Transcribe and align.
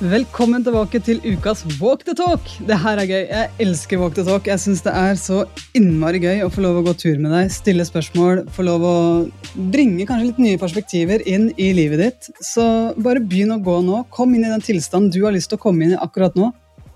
Velkommen 0.00 0.62
tilbake 0.64 0.96
til 1.04 1.18
ukas 1.28 1.60
Walk 1.76 2.06
the 2.06 2.14
Talk. 2.16 2.46
Det 2.64 2.76
her 2.80 2.96
er 3.02 3.04
gøy. 3.04 3.24
Jeg 3.28 3.48
elsker 3.60 3.98
Walk 4.00 4.14
the 4.16 4.22
Talk. 4.24 4.46
Jeg 4.48 4.62
syns 4.62 4.80
det 4.86 4.94
er 4.96 5.18
så 5.20 5.42
innmari 5.76 6.22
gøy 6.22 6.38
å 6.40 6.48
få 6.48 6.62
lov 6.64 6.78
å 6.78 6.84
gå 6.86 6.94
tur 6.96 7.18
med 7.20 7.34
deg, 7.34 7.50
stille 7.52 7.84
spørsmål, 7.84 8.46
få 8.48 8.64
lov 8.64 8.86
å 8.88 8.94
bringe 9.74 10.06
kanskje 10.08 10.30
litt 10.30 10.40
nye 10.40 10.60
perspektiver 10.62 11.20
inn 11.28 11.50
i 11.60 11.66
livet 11.76 12.00
ditt. 12.00 12.30
Så 12.40 12.64
bare 12.96 13.20
begynn 13.20 13.52
å 13.52 13.58
gå 13.60 13.74
nå. 13.84 14.00
Kom 14.16 14.32
inn 14.32 14.46
i 14.46 14.54
den 14.54 14.64
tilstanden 14.64 15.12
du 15.12 15.18
har 15.26 15.36
lyst 15.36 15.52
til 15.52 15.60
å 15.60 15.64
komme 15.66 15.84
inn 15.84 15.92
i 15.92 16.00
akkurat 16.00 16.38
nå. 16.40 16.48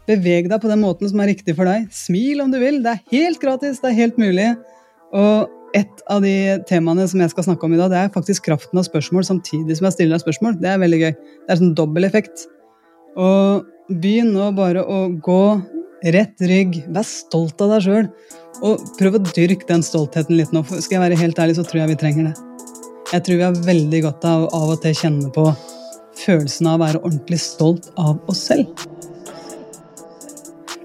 Beveg 0.09 0.49
deg 0.49 0.65
på 0.65 0.73
den 0.73 0.81
måten 0.81 1.13
som 1.13 1.21
er 1.21 1.29
riktig 1.35 1.59
for 1.61 1.69
deg. 1.69 1.85
Smil 1.93 2.41
om 2.47 2.57
du 2.57 2.57
vil. 2.63 2.81
Det 2.87 2.97
er 2.97 3.05
helt 3.13 3.45
gratis, 3.45 3.85
det 3.85 3.93
er 3.93 3.99
helt 4.01 4.17
mulig. 4.25 4.49
Og 5.13 5.77
et 5.77 6.03
av 6.09 6.25
de 6.25 6.35
temaene 6.73 7.05
som 7.13 7.21
jeg 7.21 7.37
skal 7.37 7.51
snakke 7.51 7.69
om 7.69 7.77
i 7.77 7.85
dag, 7.85 7.93
det 7.93 8.01
er 8.01 8.17
faktisk 8.17 8.49
kraften 8.49 8.81
av 8.81 8.89
spørsmål 8.89 9.29
samtidig 9.29 9.77
som 9.77 9.91
jeg 9.91 9.99
stiller 9.99 10.17
deg 10.17 10.25
spørsmål. 10.25 10.57
Det 10.65 10.73
er 10.73 10.81
veldig 10.81 11.05
gøy. 11.05 11.15
Det 11.45 11.53
er 11.53 11.61
sånn 11.67 11.77
dobbel 11.77 12.09
effekt. 12.09 12.49
Og 13.21 13.67
begynn 13.89 14.33
nå 14.35 14.49
bare 14.57 14.83
å 14.83 15.05
gå 15.23 15.43
rett 16.15 16.41
rygg. 16.45 16.81
Vær 16.95 17.07
stolt 17.09 17.61
av 17.65 17.77
deg 17.77 17.87
sjøl. 17.87 18.09
Og 18.65 18.83
prøv 18.99 19.19
å 19.19 19.23
dyrke 19.29 19.69
den 19.69 19.85
stoltheten 19.85 20.39
litt 20.39 20.53
nå. 20.55 20.65
For 20.67 20.83
skal 20.83 20.99
jeg 20.99 21.07
være 21.09 21.21
helt 21.21 21.41
ærlig, 21.43 21.59
så 21.59 21.67
tror 21.67 21.85
jeg 21.85 21.95
vi 21.95 22.01
trenger 22.01 22.31
det. 22.31 22.35
Jeg 23.13 23.27
tror 23.27 23.39
vi 23.39 23.47
har 23.47 23.65
veldig 23.67 24.03
godt 24.07 24.27
av 24.27 24.47
å 24.47 24.53
av 24.59 24.75
og 24.75 24.83
til 24.83 24.97
kjenne 24.99 25.31
på 25.35 25.47
følelsen 26.19 26.71
av 26.71 26.79
å 26.79 26.85
være 26.85 27.03
ordentlig 27.03 27.41
stolt 27.43 27.91
av 28.01 28.19
oss 28.31 28.47
selv. 28.49 28.87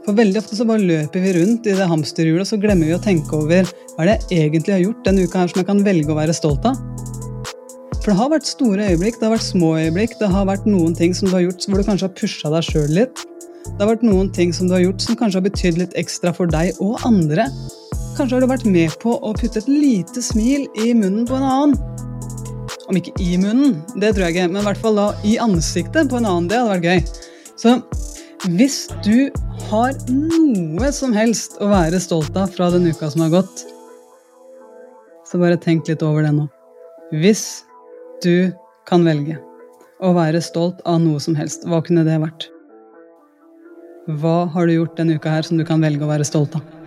For 0.05 0.17
veldig 0.17 0.41
ofte 0.41 0.57
så 0.57 0.65
bare 0.65 0.85
løper 0.85 1.21
vi 1.21 1.35
rundt 1.37 1.67
i 1.69 1.75
det 1.77 1.87
hamsterhjulet, 1.89 2.43
og 2.45 2.49
så 2.49 2.57
glemmer 2.61 2.89
vi 2.89 2.97
å 2.97 3.03
tenke 3.03 3.37
over 3.37 3.69
hva 3.69 4.05
er 4.05 4.11
det 4.11 4.17
jeg 4.33 4.49
egentlig 4.49 4.75
har 4.75 4.83
gjort 4.83 5.05
denne 5.05 5.25
uka 5.25 5.43
her 5.43 5.51
som 5.51 5.61
jeg 5.61 5.69
kan 5.69 5.83
velge 5.85 6.13
å 6.13 6.17
være 6.17 6.35
stolt 6.35 6.65
av. 6.65 6.79
For 7.99 8.13
det 8.13 8.19
har 8.19 8.31
vært 8.31 8.47
store 8.47 8.85
øyeblikk, 8.93 9.17
det 9.19 9.27
har 9.27 9.35
vært 9.35 9.47
små 9.49 9.73
øyeblikk, 9.77 10.15
det 10.21 10.29
har 10.31 10.47
vært 10.47 10.67
noen 10.69 10.95
ting 10.95 11.11
som 11.15 11.27
du 11.27 11.35
har 11.35 11.43
gjort 11.43 11.67
hvor 11.67 11.81
du 11.81 11.87
kanskje 11.89 12.07
har 12.07 12.15
pusha 12.15 12.51
deg 12.53 12.67
sjøl 12.69 12.93
litt. 12.95 13.23
Det 13.67 13.83
har 13.83 13.91
vært 13.91 14.05
noen 14.07 14.29
ting 14.33 14.53
som 14.55 14.69
du 14.69 14.75
har 14.77 14.85
gjort 14.85 15.03
som 15.03 15.17
kanskje 15.19 15.41
har 15.41 15.45
betydd 15.45 15.79
litt 15.81 15.97
ekstra 15.99 16.31
for 16.35 16.49
deg 16.49 16.79
og 16.83 17.03
andre. 17.07 17.49
Kanskje 18.15 18.37
har 18.37 18.43
du 18.43 18.49
vært 18.51 18.67
med 18.67 18.95
på 19.03 19.17
å 19.19 19.33
putte 19.35 19.61
et 19.61 19.69
lite 19.71 20.23
smil 20.23 20.65
i 20.79 20.93
munnen 20.95 21.27
på 21.27 21.37
en 21.37 21.45
annen. 21.49 21.75
Om 22.89 22.97
ikke 22.97 23.13
i 23.21 23.35
munnen, 23.37 23.77
det 24.01 24.15
tror 24.15 24.25
jeg 24.25 24.37
ikke, 24.37 24.47
men 24.49 24.63
i 24.63 24.67
hvert 24.71 24.81
fall 24.81 24.97
da 24.97 25.09
i 25.27 25.35
ansiktet 25.43 26.09
på 26.09 26.17
en 26.19 26.27
annen. 26.27 26.49
Det 26.49 26.57
hadde 26.57 26.73
vært 26.73 26.87
gøy. 26.89 27.03
Så 27.59 27.75
hvis 28.55 28.81
du 29.05 29.29
har 29.69 29.93
noe 30.09 30.91
som 30.95 31.13
helst 31.13 31.59
å 31.59 31.67
være 31.69 31.99
stolt 32.01 32.37
av 32.39 32.55
fra 32.55 32.71
den 32.73 32.87
uka 32.89 33.11
som 33.11 33.27
har 33.27 33.35
gått, 33.41 33.65
så 35.29 35.37
bare 35.37 35.59
tenk 35.61 35.91
litt 35.91 36.01
over 36.01 36.25
det 36.25 36.31
nå. 36.33 36.47
Hvis 37.13 37.67
du 38.23 38.51
kan 38.89 39.05
velge 39.07 39.37
å 40.03 40.13
være 40.15 40.41
stolt 40.43 40.79
av 40.87 41.01
noe 41.03 41.19
som 41.23 41.35
helst. 41.37 41.65
Hva 41.67 41.81
kunne 41.85 42.05
det 42.07 42.17
vært? 42.21 42.47
Hva 44.19 44.47
har 44.53 44.67
du 44.67 44.73
gjort 44.73 44.97
denne 44.97 45.19
uka 45.19 45.31
her 45.33 45.45
som 45.45 45.59
du 45.59 45.65
kan 45.67 45.83
velge 45.83 46.05
å 46.05 46.09
være 46.09 46.27
stolt 46.27 46.55
av? 46.57 46.78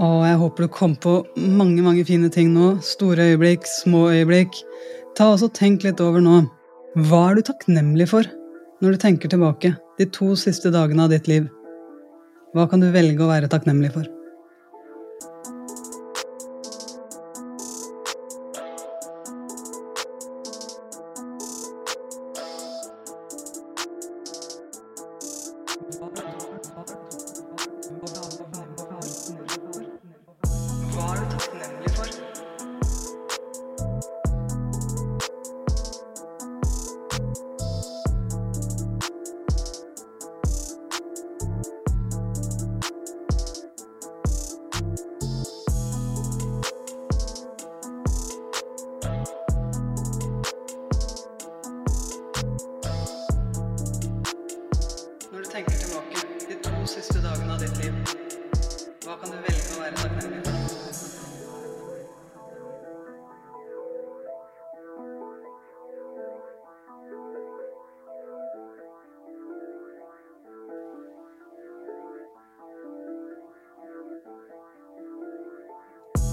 Og 0.00 0.22
jeg 0.24 0.38
håper 0.40 0.64
du 0.64 0.72
kom 0.72 0.94
på 0.96 1.18
mange 1.36 1.82
mange 1.84 2.06
fine 2.08 2.30
ting 2.32 2.54
nå. 2.54 2.78
Store 2.84 3.30
øyeblikk, 3.32 3.66
små 3.68 4.06
øyeblikk. 4.14 4.56
Ta 5.16 5.28
også 5.34 5.50
Tenk 5.52 5.84
litt 5.84 6.00
over 6.00 6.24
nå. 6.24 6.42
Hva 7.08 7.26
er 7.30 7.38
du 7.38 7.46
takknemlig 7.46 8.08
for 8.10 8.28
når 8.80 8.96
du 8.96 9.02
tenker 9.02 9.30
tilbake 9.30 9.74
de 9.98 10.06
to 10.08 10.32
siste 10.40 10.72
dagene 10.72 11.04
av 11.04 11.12
ditt 11.12 11.28
liv? 11.28 11.50
Hva 12.56 12.64
kan 12.70 12.80
du 12.80 12.88
velge 12.94 13.22
å 13.22 13.28
være 13.28 13.50
takknemlig 13.52 13.92
for? 13.94 14.08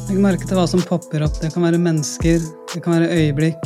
Legg 0.08 0.22
merke 0.24 0.46
til 0.48 0.56
hva 0.56 0.64
som 0.72 0.80
popper 0.88 1.26
opp. 1.26 1.36
Det 1.42 1.50
kan 1.52 1.66
være 1.66 1.82
mennesker, 1.84 2.40
det 2.72 2.80
kan 2.84 2.94
være 2.96 3.10
øyeblikk. 3.12 3.66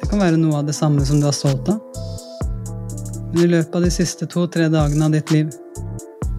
Det 0.00 0.08
kan 0.08 0.22
være 0.22 0.38
noe 0.40 0.62
av 0.62 0.64
det 0.64 0.72
samme 0.78 1.04
som 1.04 1.18
du 1.20 1.26
er 1.28 1.36
stolt 1.36 1.68
av. 1.68 1.82
Men 3.34 3.42
i 3.42 3.50
løpet 3.52 3.76
av 3.76 3.84
de 3.84 3.90
siste 3.92 4.24
to-tre 4.32 4.70
dagene 4.72 5.04
av 5.04 5.12
ditt 5.12 5.28
liv, 5.34 5.52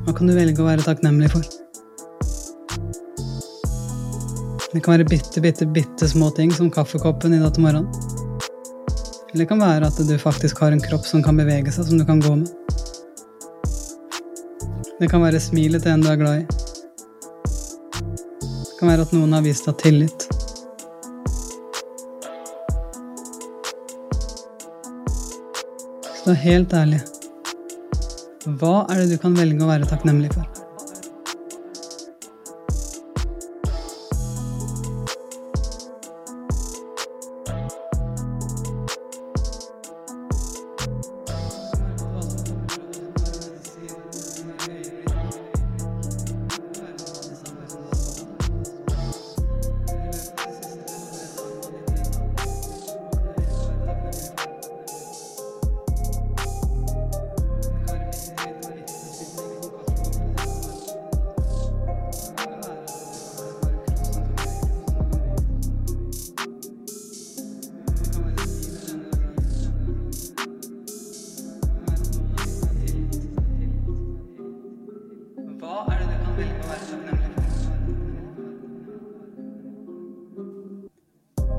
hva 0.08 0.16
kan 0.18 0.26
du 0.26 0.34
velge 0.34 0.64
å 0.64 0.66
være 0.66 0.82
takknemlig 0.82 1.30
for? 1.36 1.46
Det 4.74 4.82
kan 4.82 4.96
være 4.96 5.10
bitte, 5.14 5.46
bitte, 5.46 5.70
bitte 5.70 6.10
små 6.10 6.32
ting 6.34 6.50
som 6.50 6.74
kaffekoppen 6.74 7.38
i 7.38 7.44
dag 7.46 7.54
til 7.54 7.68
morgenen. 7.68 7.86
Eller 9.30 9.44
det 9.44 9.50
kan 9.54 9.62
være 9.62 9.94
at 9.94 10.02
du 10.10 10.18
faktisk 10.18 10.66
har 10.66 10.74
en 10.74 10.82
kropp 10.82 11.06
som 11.06 11.22
kan 11.22 11.38
bevege 11.38 11.70
seg, 11.70 11.86
som 11.86 12.02
du 12.02 12.10
kan 12.10 12.18
gå 12.18 12.34
med. 12.42 12.50
Det 14.98 15.14
kan 15.14 15.22
være 15.22 15.38
smilet 15.52 15.86
til 15.86 15.94
en 15.94 16.02
du 16.02 16.10
er 16.10 16.24
glad 16.26 16.42
i. 16.42 16.75
Kan 18.80 18.90
være 18.92 19.06
at 19.08 19.14
noen 19.16 19.32
har 19.32 19.44
vist 19.46 19.68
deg 19.70 19.78
tillit. 19.80 20.26
Så 26.26 26.34
helt 26.42 26.74
ærlig, 26.74 27.00
hva 28.60 28.76
er 28.90 29.04
det 29.04 29.12
du 29.14 29.20
kan 29.22 29.38
velge 29.38 29.62
å 29.62 29.70
være 29.70 29.88
takknemlig 29.92 30.34
for? 30.34 30.55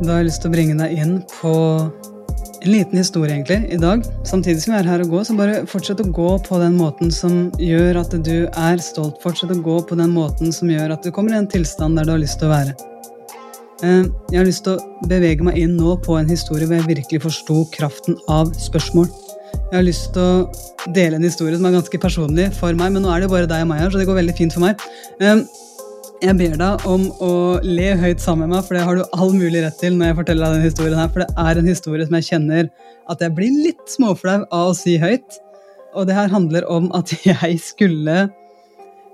Da 0.06 0.14
har 0.14 0.20
jeg 0.22 0.28
lyst 0.28 0.44
til 0.44 0.52
å 0.52 0.54
bringe 0.54 0.74
deg 0.78 0.92
inn 1.02 1.14
på 1.26 1.52
en 1.82 2.68
liten 2.70 3.00
historie 3.00 3.32
egentlig 3.34 3.72
i 3.74 3.78
dag. 3.80 4.04
Samtidig 4.28 4.62
som 4.62 4.76
jeg 4.76 4.84
er 4.84 4.90
her 4.92 5.02
og 5.02 5.16
går, 5.16 5.24
så 5.26 5.34
bare 5.34 5.64
fortsett 5.66 6.02
å 6.04 6.06
gå 6.14 6.28
på 6.46 6.60
den 6.62 6.76
måten 6.78 7.10
som 7.10 7.48
gjør 7.58 7.98
at 8.04 8.14
du 8.14 8.36
er 8.46 8.82
stolt. 8.84 9.18
Fortsett 9.24 9.50
å 9.50 9.58
gå 9.66 9.80
på 9.88 9.98
den 9.98 10.14
måten 10.14 10.54
som 10.54 10.70
gjør 10.70 10.94
at 10.94 11.02
du 11.02 11.10
kommer 11.14 11.34
i 11.34 11.40
en 11.40 11.50
tilstand 11.50 11.98
der 11.98 12.06
du 12.06 12.14
har 12.14 12.22
lyst 12.22 12.38
til 12.38 12.46
å 12.46 12.52
være. 12.54 12.76
Eh, 13.82 14.06
jeg 14.30 14.38
har 14.38 14.46
lyst 14.46 14.62
til 14.68 14.78
å 14.78 15.10
bevege 15.10 15.42
meg 15.48 15.58
inn 15.64 15.74
nå 15.74 15.98
på 16.06 16.20
en 16.20 16.30
historie 16.30 16.70
hvor 16.70 16.78
jeg 16.78 16.90
virkelig 16.92 17.24
forsto 17.26 17.64
kraften 17.74 18.14
av 18.30 18.54
spørsmål. 18.62 19.10
Jeg 19.56 19.74
har 19.74 19.86
lyst 19.88 20.12
til 20.14 20.22
å 20.22 20.94
dele 20.94 21.18
en 21.18 21.26
historie 21.26 21.58
som 21.58 21.66
er 21.66 21.80
ganske 21.80 21.98
personlig 22.06 22.52
for 22.54 22.78
meg, 22.78 22.94
men 22.94 23.02
nå 23.02 23.10
er 23.10 23.24
det 23.24 23.26
jo 23.26 23.34
bare 23.34 23.50
deg 23.50 23.66
og 23.66 23.72
meg 23.74 23.82
her, 23.82 23.90
så 23.90 23.98
det 23.98 24.06
går 24.06 24.22
veldig 24.22 24.38
fint 24.38 24.54
for 24.54 24.68
meg. 24.68 24.78
Jeg 26.24 26.32
ber 26.38 26.54
deg 26.56 26.84
om 26.88 27.02
å 27.20 27.32
le 27.60 27.90
høyt 28.00 28.22
sammen 28.24 28.48
med 28.48 28.56
meg, 28.56 28.64
for 28.64 28.76
det 28.76 28.84
har 28.86 28.96
du 28.96 29.02
all 29.12 29.34
mulig 29.36 29.60
rett 29.60 29.76
til 29.76 29.98
når 29.98 30.08
jeg 30.08 30.16
forteller 30.22 30.46
deg 30.46 30.54
denne 30.54 30.70
historien 30.70 31.00
her, 31.02 31.10
for 31.12 31.22
det 31.22 31.44
er 31.44 31.60
en 31.60 31.68
historie 31.68 32.06
som 32.06 32.16
jeg 32.16 32.26
kjenner 32.30 32.70
at 33.12 33.24
jeg 33.24 33.34
blir 33.36 33.58
litt 33.66 33.92
småflau 33.92 34.38
av 34.46 34.70
å 34.70 34.76
si 34.78 34.96
høyt. 35.02 35.36
Og 35.92 36.08
det 36.08 36.16
her 36.16 36.32
handler 36.32 36.64
om 36.72 36.88
at 36.96 37.12
jeg 37.28 37.60
skulle 37.60 38.16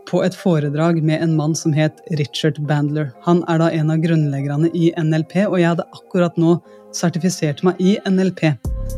på 0.06 0.22
et 0.22 0.37
foredrag 0.37 1.02
med 1.02 1.25
en 1.25 1.34
mann 1.34 1.58
som 1.58 1.75
het 1.75 1.99
Richard 2.20 2.60
Bandler. 2.70 3.10
Han 3.26 3.43
er 3.50 3.58
da 3.64 3.70
en 3.75 3.90
av 3.90 4.02
grunnleggerne 4.02 4.70
i 4.70 4.94
NLP, 4.94 5.40
og 5.48 5.58
jeg 5.58 5.72
hadde 5.72 5.90
akkurat 5.98 6.38
nå 6.38 6.56
sertifisert 6.94 7.64
meg 7.66 7.82
i 7.82 7.96
NLP. 8.06 8.46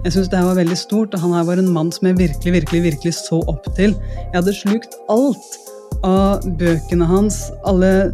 Jeg 0.05 0.13
syns 0.13 0.29
det 0.29 0.43
her 0.43 0.51
var 0.51 0.61
veldig 0.61 0.77
stort, 0.77 1.17
og 1.17 1.25
han 1.25 1.37
her 1.39 1.49
var 1.49 1.61
en 1.61 1.73
mann 1.73 1.93
som 1.95 2.11
jeg 2.11 2.21
virkelig, 2.21 2.59
virkelig, 2.61 2.87
virkelig 2.91 3.17
så 3.23 3.41
opp 3.49 3.69
til. 3.79 3.97
Jeg 4.27 4.35
hadde 4.37 4.61
slukt 4.61 4.99
alt 5.13 5.55
av 6.05 6.45
bøkene 6.61 7.09
hans, 7.09 7.47
alle 7.65 8.13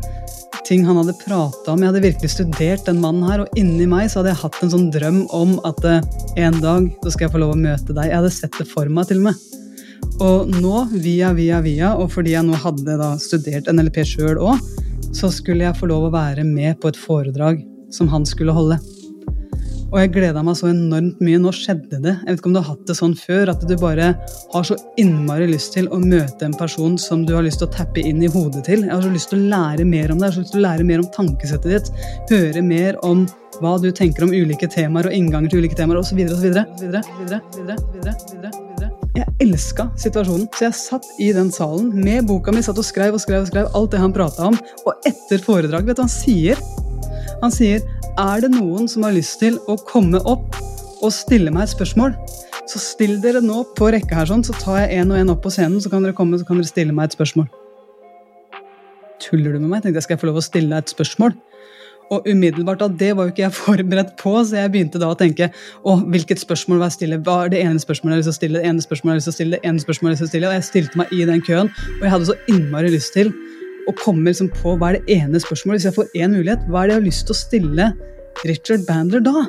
ting 0.66 0.84
han 0.86 1.00
hadde 1.00 1.16
prata 1.24 1.72
om. 1.72 1.80
Jeg 1.82 1.90
hadde 1.90 2.02
virkelig 2.04 2.30
studert 2.32 2.86
den 2.86 3.00
mannen 3.02 3.26
her, 3.26 3.42
og 3.42 3.58
inni 3.58 3.88
meg 3.90 4.10
så 4.10 4.20
hadde 4.20 4.34
jeg 4.34 4.42
hatt 4.44 4.58
en 4.62 4.72
sånn 4.74 4.90
drøm 4.94 5.22
om 5.34 5.56
at 5.66 5.80
eh, 5.88 6.04
en 6.44 6.60
dag 6.62 6.86
så 7.02 7.14
skal 7.14 7.26
jeg 7.26 7.34
få 7.34 7.42
lov 7.42 7.54
å 7.56 7.62
møte 7.62 7.94
deg. 7.96 8.10
Jeg 8.10 8.20
hadde 8.20 8.34
sett 8.34 8.58
det 8.60 8.68
for 8.70 8.90
meg, 8.90 9.08
til 9.10 9.22
og 9.22 9.30
med. 9.30 9.46
Og 10.20 10.52
nå, 10.60 10.84
via, 11.02 11.32
via, 11.36 11.58
via, 11.64 11.94
og 11.98 12.12
fordi 12.14 12.36
jeg 12.36 12.46
nå 12.46 12.58
hadde 12.60 12.98
da 13.00 13.10
studert 13.20 13.70
NLP 13.72 14.02
sjøl 14.06 14.38
òg, 14.38 14.62
så 15.16 15.30
skulle 15.32 15.66
jeg 15.66 15.78
få 15.78 15.88
lov 15.90 16.06
å 16.06 16.14
være 16.14 16.44
med 16.46 16.78
på 16.80 16.92
et 16.92 16.98
foredrag 16.98 17.64
som 17.94 18.10
han 18.12 18.26
skulle 18.28 18.54
holde. 18.54 18.78
Og 19.90 19.98
jeg 19.98 20.12
gleda 20.14 20.42
meg 20.46 20.54
så 20.58 20.68
enormt 20.70 21.18
mye. 21.24 21.38
Nå 21.42 21.50
skjedde 21.54 21.98
det. 21.98 22.12
Jeg 22.14 22.28
vet 22.28 22.38
ikke 22.38 22.50
om 22.50 22.54
du 22.54 22.60
har 22.60 22.68
hatt 22.70 22.86
det 22.86 22.94
sånn 22.94 23.16
før, 23.18 23.50
at 23.50 23.64
du 23.66 23.74
bare 23.80 24.12
har 24.52 24.66
så 24.66 24.76
innmari 25.02 25.48
lyst 25.50 25.74
til 25.74 25.88
å 25.90 25.98
møte 25.98 26.46
en 26.46 26.54
person 26.54 26.94
som 27.00 27.24
du 27.26 27.34
har 27.34 27.42
lyst 27.46 27.58
til 27.62 27.66
å 27.66 27.74
tappe 27.74 28.04
inn 28.06 28.22
i 28.22 28.30
hodet 28.30 28.62
til. 28.68 28.84
Jeg 28.86 28.94
har 28.94 29.02
så 29.02 29.10
lyst 29.10 29.32
til 29.32 29.40
å 29.40 29.50
lære 29.50 29.86
mer 29.88 30.14
om 30.14 30.20
det, 30.20 30.28
jeg 30.28 30.30
har 30.30 30.36
så 30.38 30.44
lyst 30.44 30.54
til 30.54 30.62
å 30.62 30.66
lære 30.68 30.86
mer 30.86 31.02
om 31.02 31.10
tankesettet 31.16 31.74
ditt. 31.74 32.06
Høre 32.30 32.62
mer 32.62 33.00
om 33.06 33.26
hva 33.60 33.74
du 33.82 33.90
tenker 33.90 34.24
om 34.24 34.30
ulike 34.32 34.70
temaer 34.70 35.10
og 35.10 35.16
innganger 35.16 35.50
til 35.50 35.64
ulike 35.64 35.76
temaer 35.76 35.98
osv. 35.98 36.22
Jeg 39.10 39.26
elska 39.42 39.88
situasjonen, 39.98 40.46
så 40.54 40.68
jeg 40.68 40.78
satt 40.78 41.08
i 41.18 41.32
den 41.34 41.50
salen 41.50 41.90
med 41.98 42.28
boka 42.30 42.54
mi, 42.54 42.62
satt 42.62 42.78
og 42.78 42.86
skrev 42.86 43.18
og 43.18 43.24
skrev 43.24 43.42
og 43.42 43.50
skrev 43.50 43.74
alt 43.74 43.90
det 43.90 44.04
han 44.04 44.14
prata 44.14 44.52
om. 44.52 44.60
Og 44.86 45.10
etter 45.10 45.42
foredraget, 45.42 45.90
vet 45.90 45.98
du 45.98 46.04
hva 46.04 46.06
han 46.06 46.14
sier? 46.14 46.62
Han 47.40 47.52
sier 47.52 47.82
er 48.18 48.42
det 48.44 48.50
noen 48.52 48.88
som 48.90 49.04
har 49.06 49.14
lyst 49.14 49.38
til 49.42 49.58
å 49.70 49.76
komme 49.88 50.20
opp 50.28 50.56
og 51.00 51.12
stille 51.14 51.52
meg 51.54 51.66
et 51.66 51.74
spørsmål, 51.74 52.14
så 52.68 52.80
still 52.82 53.16
dere 53.22 53.40
nå 53.42 53.62
på 53.78 53.90
rekke 53.94 54.14
her, 54.14 54.28
sånn, 54.28 54.44
så 54.46 54.54
tar 54.58 54.82
jeg 54.82 55.00
en 55.00 55.14
og 55.14 55.20
en 55.20 55.32
opp 55.34 55.42
på 55.44 55.52
scenen, 55.54 55.80
så 55.82 55.90
kan 55.92 56.04
dere 56.04 56.16
komme 56.16 56.38
så 56.38 56.46
kan 56.46 56.60
dere 56.60 56.68
stille 56.68 56.94
meg 56.96 57.08
et 57.08 57.16
spørsmål. 57.16 57.48
Tuller 59.20 59.54
du 59.54 59.60
med 59.60 59.68
meg? 59.68 59.82
Tenkte 59.84 59.98
jeg, 59.98 60.06
Skal 60.06 60.16
jeg 60.16 60.22
få 60.22 60.30
lov 60.30 60.40
å 60.40 60.44
stille 60.44 60.72
deg 60.72 60.84
et 60.84 60.92
spørsmål? 60.94 61.34
Og 62.10 62.26
umiddelbart 62.26 62.80
da, 62.80 62.88
Det 62.88 63.10
var 63.16 63.26
jo 63.26 63.32
ikke 63.34 63.44
jeg 63.44 63.56
forberedt 63.64 64.16
på, 64.20 64.32
så 64.44 64.62
jeg 64.62 64.72
begynte 64.72 65.00
da 65.02 65.10
å 65.12 65.18
tenke 65.18 65.50
å, 65.84 65.98
hvilket 66.00 66.42
spørsmål 66.42 66.80
var 66.80 66.90
jeg 66.90 66.98
stille? 66.98 67.20
Hva 67.26 67.36
er 67.44 67.54
det 67.54 67.62
ene 67.64 67.82
spørsmålet 67.82 68.16
jeg 68.16 68.18
har 68.18 68.24
lyst 68.24 68.30
til 68.30 68.36
å 68.36 68.40
stille? 68.40 68.60
Det 68.60 68.72
ene 68.72 68.86
spørsmålet 68.86 69.10
jeg 69.10 69.16
har 69.16 69.22
lyst 69.22 69.30
til 69.30 69.34
å 69.34 69.38
stille, 69.38 69.56
det 69.56 69.70
ene 69.70 69.84
spørsmålet 69.84 70.10
jeg 70.10 70.10
har 70.10 70.16
lyst 70.16 70.24
til 70.24 70.30
å 70.30 70.34
stille, 70.34 70.50
Og 70.50 70.58
jeg 70.58 70.68
stilte 70.70 71.02
meg 71.02 71.14
i 71.14 71.24
den 71.28 71.44
køen, 71.46 71.72
og 71.98 72.04
jeg 72.06 72.14
hadde 72.16 72.30
så 72.32 72.38
innmari 72.50 72.92
lyst 72.96 73.14
til 73.16 73.34
å 73.88 73.94
kommer 74.00 74.30
liksom 74.30 74.50
på 74.52 74.74
hva 74.78 74.90
er 74.90 74.98
det 74.98 75.16
ene 75.20 75.40
spørsmålet. 75.42 75.80
Hvis 75.80 75.88
jeg 75.90 75.96
får 75.96 76.12
én 76.18 76.36
mulighet, 76.36 76.66
hva 76.68 76.82
er 76.82 76.90
det 76.90 76.94
jeg 76.94 77.00
har 77.00 77.08
lyst 77.08 77.26
til 77.28 77.36
å 77.36 77.40
stille 77.40 77.88
Richard 78.48 78.86
Bandler 78.88 79.24
da? 79.24 79.46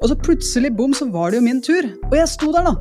Og 0.00 0.10
så 0.10 0.16
plutselig, 0.18 0.72
bom, 0.76 0.94
så 0.96 1.08
var 1.12 1.30
det 1.30 1.40
jo 1.40 1.46
min 1.46 1.62
tur. 1.64 1.86
Og 2.10 2.16
jeg 2.18 2.28
sto 2.28 2.50
der, 2.52 2.66
da. 2.66 2.74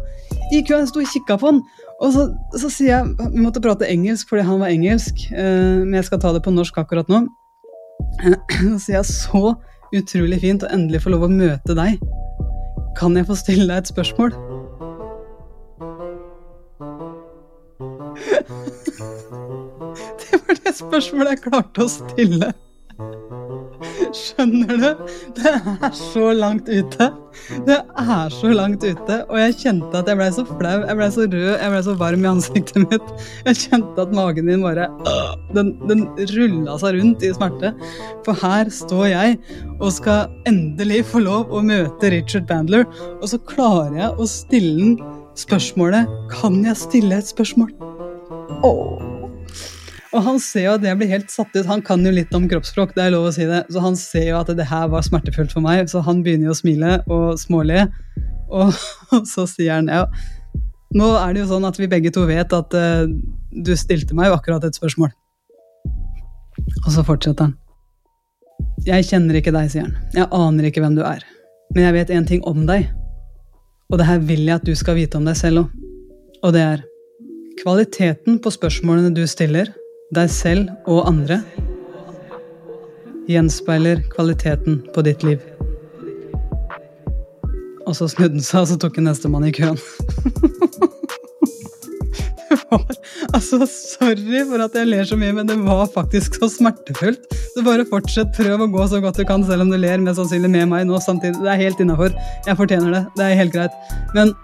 I 0.52 0.64
køen, 0.66 0.84
jeg 0.84 0.92
sto 0.92 1.04
og 1.04 1.12
kikka 1.14 1.38
på 1.40 1.52
han. 1.52 1.62
Og 2.04 2.16
så, 2.16 2.26
så, 2.60 2.70
sier 2.74 2.90
jeg 2.90 3.30
Vi 3.36 3.44
måtte 3.44 3.62
prate 3.64 3.88
engelsk 3.88 4.32
fordi 4.32 4.44
han 4.48 4.60
var 4.60 4.74
engelsk, 4.74 5.22
eh, 5.32 5.84
men 5.84 5.96
jeg 6.00 6.10
skal 6.10 6.20
ta 6.24 6.34
det 6.36 6.44
på 6.44 6.52
norsk 6.52 6.82
akkurat 6.82 7.12
nå. 7.12 7.26
Så 8.24 8.80
sier 8.88 8.98
jeg 9.00 9.08
så 9.12 9.54
utrolig 9.94 10.42
fint 10.42 10.66
å 10.66 10.72
endelig 10.74 11.04
få 11.06 11.14
lov 11.14 11.28
å 11.28 11.32
møte 11.32 11.78
deg. 11.78 12.02
Kan 13.00 13.16
jeg 13.18 13.30
få 13.30 13.38
stille 13.40 13.70
deg 13.70 13.84
et 13.84 13.94
spørsmål? 13.94 14.53
Var 20.54 20.70
det 20.70 20.78
spørsmålet 20.80 21.36
jeg 21.36 21.44
klarte 21.48 21.86
å 21.86 21.92
stille. 21.92 22.54
Skjønner 24.14 24.78
du? 24.78 24.90
Det 25.38 25.52
er 25.52 25.94
så 25.98 26.30
langt 26.38 26.70
ute. 26.70 27.08
Det 27.66 27.78
er 28.00 28.34
så 28.34 28.52
langt 28.54 28.84
ute, 28.86 29.16
og 29.26 29.40
jeg 29.42 29.56
kjente 29.64 30.00
at 30.00 30.10
jeg 30.10 30.20
blei 30.20 30.28
så 30.36 30.44
flau, 30.48 30.76
jeg 30.86 30.98
blei 31.00 31.08
så 31.16 31.26
rød, 31.26 31.48
jeg 31.50 31.72
blei 31.74 31.82
så 31.88 31.96
varm 32.00 32.26
i 32.26 32.30
ansiktet 32.30 32.80
mitt. 32.86 33.14
Jeg 33.48 33.60
kjente 33.64 34.06
at 34.06 34.14
magen 34.16 34.48
min 34.48 34.66
bare 34.66 34.88
Den, 35.58 35.74
den 35.90 36.06
rulla 36.36 36.78
seg 36.82 37.00
rundt 37.00 37.26
i 37.26 37.34
smerte. 37.34 37.74
For 38.28 38.38
her 38.44 38.70
står 38.74 39.08
jeg 39.12 39.40
og 39.80 39.90
skal 39.98 40.30
endelig 40.50 41.04
få 41.10 41.24
lov 41.26 41.52
å 41.54 41.64
møte 41.66 42.14
Richard 42.14 42.46
Bandler, 42.50 42.86
og 43.20 43.26
så 43.34 43.42
klarer 43.50 43.98
jeg 44.04 44.14
å 44.14 44.30
stille 44.30 44.78
den 44.78 44.94
spørsmålet 45.40 46.10
Kan 46.30 46.62
jeg 46.62 46.78
stille 46.78 47.18
et 47.18 47.34
spørsmål? 47.34 47.74
Åh. 48.64 49.13
Og 50.14 50.22
han 50.28 50.38
ser 50.42 50.68
jo 50.68 50.76
at 50.78 50.84
jeg 50.86 50.98
blir 51.00 51.10
helt 51.10 51.32
satt 51.34 51.56
ut. 51.56 51.66
Han 51.66 51.82
kan 51.86 52.04
jo 52.06 52.14
litt 52.14 52.34
om 52.38 52.46
kroppsspråk, 52.50 52.94
det 52.94 53.08
er 53.08 53.16
lov 53.16 53.32
å 53.32 53.34
si 53.34 53.48
det. 53.50 53.64
Så 53.74 53.82
han 53.82 53.98
ser 53.98 54.28
jo 54.30 54.38
at 54.40 54.52
det 54.54 54.70
her 54.70 54.92
var 54.94 55.06
smertefullt 55.06 55.56
for 55.56 55.66
meg, 55.66 55.90
så 55.90 56.04
han 56.06 56.22
begynner 56.26 56.52
jo 56.52 56.54
å 56.54 56.60
smile 56.60 57.00
og 57.10 57.26
småle. 57.42 57.88
Og, 58.54 58.78
og 59.10 59.26
så 59.34 59.48
sier 59.50 59.80
han 59.80 59.90
ja, 59.90 60.06
nå 60.94 61.10
er 61.18 61.34
det 61.34 61.44
jo 61.44 61.50
sånn 61.56 61.66
at 61.66 61.80
vi 61.82 61.90
begge 61.90 62.14
to 62.14 62.28
vet 62.30 62.54
at 62.54 62.78
uh, 62.78 63.10
du 63.50 63.74
stilte 63.80 64.14
meg 64.18 64.30
jo 64.30 64.38
akkurat 64.38 64.66
et 64.68 64.78
spørsmål. 64.78 65.10
Og 66.86 66.90
så 66.94 67.06
fortsetter 67.06 67.50
han. 67.50 67.58
Jeg 68.86 69.08
kjenner 69.08 69.40
ikke 69.40 69.54
deg, 69.56 69.72
sier 69.74 69.88
han. 69.88 69.96
Jeg 70.14 70.30
aner 70.30 70.70
ikke 70.70 70.84
hvem 70.84 70.98
du 71.00 71.02
er. 71.08 71.24
Men 71.74 71.88
jeg 71.88 71.98
vet 71.98 72.14
én 72.14 72.28
ting 72.30 72.44
om 72.46 72.68
deg. 72.70 72.92
Og 73.90 73.98
det 73.98 74.06
her 74.06 74.22
vil 74.22 74.46
jeg 74.46 74.60
at 74.60 74.68
du 74.68 74.74
skal 74.78 75.00
vite 75.00 75.18
om 75.18 75.26
deg 75.26 75.38
selv 75.40 75.66
òg. 75.66 75.80
Og 76.44 76.54
det 76.54 76.62
er 76.62 76.84
kvaliteten 77.62 78.40
på 78.44 78.52
spørsmålene 78.52 79.14
du 79.16 79.24
stiller, 79.30 79.70
deg 80.14 80.30
selv 80.32 80.70
og 80.90 81.08
andre 81.10 81.42
gjenspeiler 83.30 84.04
kvaliteten 84.14 84.82
på 84.94 85.04
ditt 85.08 85.24
liv. 85.26 85.40
Og 87.88 87.96
så 87.98 88.08
snudde 88.12 88.40
han 88.40 88.46
seg, 88.46 88.64
og 88.64 88.70
så 88.72 88.80
tok 88.80 89.00
han 89.00 89.10
nestemann 89.10 89.48
i 89.48 89.54
køen. 89.56 89.80
det 92.50 92.60
var 92.70 92.84
Altså, 93.34 93.66
sorry 93.66 94.44
for 94.50 94.62
at 94.62 94.76
jeg 94.78 94.90
ler 94.90 95.08
så 95.10 95.18
mye, 95.18 95.34
men 95.36 95.48
det 95.50 95.56
var 95.66 95.88
faktisk 95.90 96.38
så 96.38 96.50
smertefullt. 96.52 97.26
Så 97.56 97.64
bare 97.66 97.86
fortsett, 97.90 98.30
prøv 98.38 98.62
å 98.66 98.70
gå 98.72 98.86
så 98.92 99.02
godt 99.04 99.20
du 99.20 99.26
kan, 99.30 99.44
selv 99.48 99.66
om 99.66 99.74
du 99.74 99.78
ler 99.80 100.04
mest 100.04 100.20
sannsynlig 100.22 100.52
med 100.54 100.70
meg 100.72 100.86
nå 100.90 101.00
samtidig. 101.02 101.42
Det 101.42 101.52
er 101.54 101.62
helt 101.64 101.82
innafor. 101.84 102.14
Jeg 102.48 102.60
fortjener 102.60 102.94
det. 102.94 103.04
Det 103.18 103.26
er 103.26 103.40
helt 103.42 103.56
greit. 103.56 103.96
Men 104.14 104.36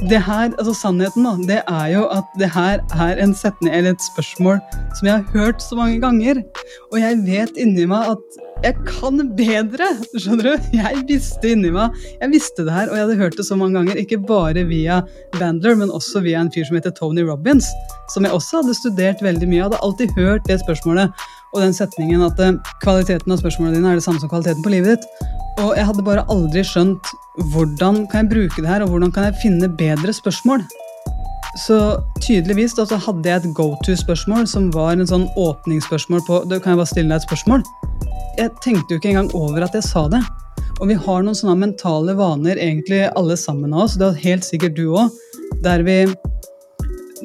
det 0.00 0.22
her, 0.24 0.52
altså 0.56 0.72
Sannheten 0.74 1.26
da, 1.26 1.32
det 1.48 1.62
er 1.68 1.86
jo 1.92 2.06
at 2.08 2.36
det 2.40 2.50
her 2.54 2.80
er 2.96 3.22
en 3.22 3.34
setning 3.36 3.74
eller 3.74 3.90
et 3.96 4.04
spørsmål 4.12 4.60
som 4.98 5.06
jeg 5.06 5.14
har 5.14 5.26
hørt 5.34 5.62
så 5.62 5.76
mange 5.76 6.00
ganger. 6.00 6.40
Og 6.92 7.00
jeg 7.00 7.18
vet 7.26 7.60
inni 7.60 7.84
meg 7.90 8.14
at 8.14 8.40
jeg 8.60 8.76
kan 8.84 9.20
bedre! 9.36 9.86
skjønner 10.12 10.46
du? 10.50 10.68
Jeg 10.76 11.02
visste 11.08 11.52
inni 11.54 11.70
meg 11.72 11.96
jeg 12.20 12.32
visste 12.34 12.64
det 12.66 12.74
her, 12.74 12.90
og 12.90 12.98
jeg 12.98 13.06
hadde 13.06 13.18
hørt 13.20 13.38
det 13.38 13.46
så 13.48 13.56
mange 13.56 13.78
ganger. 13.78 14.00
Ikke 14.00 14.18
bare 14.20 14.64
via 14.68 15.00
Bandler, 15.38 15.78
men 15.80 15.92
også 15.94 16.22
via 16.24 16.42
en 16.42 16.50
fyr 16.52 16.66
som 16.68 16.76
heter 16.76 16.92
Tony 16.96 17.24
Robins. 17.24 17.68
Som 18.12 18.26
jeg 18.26 18.36
også 18.36 18.60
hadde 18.60 18.76
studert 18.76 19.24
veldig 19.24 19.48
mye. 19.48 19.60
Jeg 19.60 19.68
hadde 19.68 19.84
alltid 19.86 20.16
hørt 20.18 20.48
det 20.48 20.60
spørsmålet 20.64 21.26
og 21.50 21.64
den 21.64 21.74
setningen 21.74 22.22
at 22.22 22.38
eh, 22.44 22.58
kvaliteten 22.84 23.32
av 23.32 23.40
spørsmålene 23.40 23.78
dine 23.80 23.90
er 23.90 23.98
det 23.98 24.04
samme 24.04 24.22
som 24.22 24.30
kvaliteten 24.30 24.62
på 24.62 24.74
livet 24.74 24.94
ditt. 24.94 25.30
Og 25.64 25.72
jeg 25.76 25.88
hadde 25.88 26.06
bare 26.06 26.26
aldri 26.30 26.62
skjønt 26.66 27.10
hvordan 27.54 28.04
kan 28.10 28.24
jeg 28.24 28.32
bruke 28.34 28.62
det 28.62 28.70
her, 28.70 28.84
og 28.84 28.92
hvordan 28.92 29.12
kan 29.14 29.30
jeg 29.30 29.40
finne 29.42 29.70
bedre 29.80 30.14
spørsmål. 30.14 30.62
Så 31.58 31.98
tydeligvis 32.22 32.76
da, 32.78 32.86
så 32.86 33.00
hadde 33.02 33.26
jeg 33.26 33.42
et 33.42 33.54
go 33.56 33.72
to-spørsmål 33.86 34.46
som 34.46 34.68
var 34.74 34.94
en 34.94 35.08
sånn 35.08 35.26
åpningsspørsmål 35.40 36.22
på 36.28 36.44
da 36.50 36.60
Kan 36.62 36.76
jeg 36.76 36.84
bare 36.84 36.92
stille 36.92 37.10
deg 37.10 37.18
et 37.18 37.26
spørsmål? 37.26 37.66
Jeg 38.38 38.52
tenkte 38.64 38.94
jo 38.94 39.00
ikke 39.00 39.10
engang 39.12 39.30
over 39.36 39.66
at 39.66 39.74
jeg 39.76 39.86
sa 39.86 40.06
det. 40.12 40.22
Og 40.80 40.88
vi 40.88 40.96
har 40.96 41.24
noen 41.24 41.36
sånne 41.36 41.58
mentale 41.60 42.14
vaner, 42.16 42.56
egentlig 42.56 43.02
alle 43.18 43.36
sammen 43.36 43.74
av 43.74 43.84
oss, 43.84 43.98
det 44.00 44.06
er 44.06 44.22
helt 44.24 44.46
sikkert 44.46 44.78
du 44.78 44.86
òg, 44.94 45.10
der 45.64 45.84
vi 45.84 46.02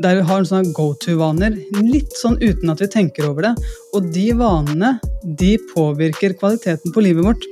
der 0.03 0.17
vi 0.19 0.25
har 0.27 0.43
sånne 0.43 0.73
go 0.75 0.89
to-vaner, 0.99 1.53
litt 1.79 2.17
sånn 2.19 2.35
uten 2.41 2.71
at 2.73 2.81
vi 2.83 2.89
tenker 2.91 3.29
over 3.29 3.47
det. 3.47 3.53
Og 3.95 4.09
de 4.11 4.25
vanene 4.35 4.97
de 5.39 5.53
påvirker 5.71 6.35
kvaliteten 6.39 6.91
på 6.91 7.03
livet 7.05 7.23
vårt. 7.23 7.47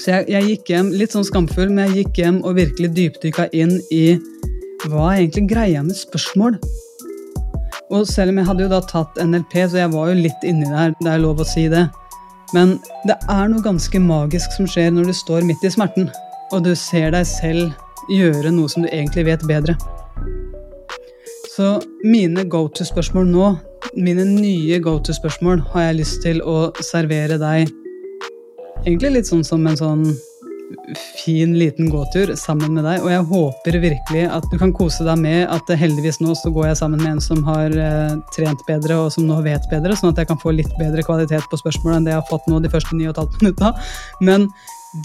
Så 0.00 0.14
jeg, 0.14 0.26
jeg 0.32 0.48
gikk 0.48 0.72
hjem 0.72 0.90
litt 0.96 1.14
sånn 1.14 1.28
skamfull, 1.28 1.70
men 1.70 1.90
jeg 1.90 2.00
gikk 2.00 2.22
hjem 2.24 2.42
og 2.42 2.58
virkelig 2.58 2.90
dypdykka 2.96 3.50
inn 3.54 3.76
i 3.94 4.16
hva 4.88 5.12
er 5.12 5.20
egentlig 5.20 5.46
greia 5.52 5.84
med 5.86 5.98
spørsmål. 5.98 6.58
Og 7.90 8.06
selv 8.08 8.32
om 8.32 8.38
jeg 8.40 8.48
hadde 8.48 8.64
jo 8.64 8.70
da 8.72 8.80
tatt 8.86 9.18
NLP, 9.22 9.56
så 9.68 9.82
jeg 9.82 9.92
var 9.92 10.10
jo 10.10 10.20
litt 10.24 10.46
inni 10.46 10.68
der, 10.70 10.94
det 11.02 11.14
er 11.14 11.22
lov 11.22 11.42
å 11.42 11.46
si 11.46 11.66
det. 11.70 11.86
Men 12.56 12.78
det 13.06 13.16
er 13.30 13.50
noe 13.50 13.62
ganske 13.62 14.00
magisk 14.02 14.56
som 14.56 14.68
skjer 14.70 14.90
når 14.94 15.10
du 15.10 15.14
står 15.14 15.46
midt 15.46 15.64
i 15.64 15.70
smerten, 15.72 16.10
og 16.50 16.64
du 16.66 16.72
ser 16.78 17.12
deg 17.14 17.26
selv 17.28 17.70
gjøre 18.10 18.50
noe 18.54 18.70
som 18.70 18.84
du 18.84 18.90
egentlig 18.90 19.26
vet 19.28 19.44
bedre. 19.46 19.76
Så 21.50 21.76
mine 22.06 22.46
go 22.48 22.64
to-spørsmål 22.72 23.28
nå, 23.30 23.50
mine 23.96 24.24
nye 24.24 24.80
go 24.82 24.96
to-spørsmål, 24.98 25.62
har 25.74 25.90
jeg 25.90 26.00
lyst 26.00 26.22
til 26.24 26.42
å 26.42 26.70
servere 26.84 27.38
deg 27.40 27.70
egentlig 28.86 29.14
litt 29.18 29.28
sånn 29.28 29.44
som 29.44 29.66
en 29.68 29.78
sånn 29.78 30.04
fin, 31.24 31.58
liten 31.58 31.90
gåtur 31.90 32.34
sammen 32.38 32.74
med 32.74 32.84
deg. 32.86 33.02
Og 33.04 33.10
jeg 33.12 33.26
håper 33.30 33.78
virkelig 33.82 34.24
at 34.30 34.46
du 34.50 34.56
kan 34.60 34.72
kose 34.76 35.06
deg 35.06 35.20
med 35.20 35.44
at 35.50 35.70
heldigvis 35.80 36.20
nå 36.22 36.34
så 36.38 36.52
går 36.54 36.70
jeg 36.70 36.80
sammen 36.82 37.02
med 37.02 37.16
en 37.16 37.22
som 37.24 37.42
har 37.46 37.74
eh, 37.74 38.16
trent 38.34 38.66
bedre 38.68 38.98
og 39.04 39.12
som 39.14 39.26
nå 39.28 39.40
vet 39.46 39.66
bedre, 39.72 39.96
sånn 39.98 40.12
at 40.12 40.22
jeg 40.22 40.30
kan 40.30 40.40
få 40.42 40.54
litt 40.56 40.70
bedre 40.80 41.04
kvalitet 41.06 41.46
på 41.50 41.60
spørsmålet 41.60 42.00
enn 42.00 42.08
det 42.08 42.14
jeg 42.14 42.22
har 42.22 42.30
fått 42.30 42.48
nå 42.50 42.60
de 42.62 42.72
første 42.72 42.96
9 42.96 43.10
15 43.10 43.40
minutta. 43.42 43.74
Men 44.24 44.48